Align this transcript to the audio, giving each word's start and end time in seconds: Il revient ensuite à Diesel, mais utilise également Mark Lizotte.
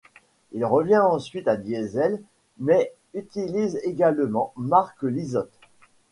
Il 0.51 0.65
revient 0.65 0.97
ensuite 0.97 1.47
à 1.47 1.57
Diesel, 1.57 2.23
mais 2.57 2.91
utilise 3.13 3.79
également 3.83 4.51
Mark 4.57 4.97
Lizotte. 5.03 5.53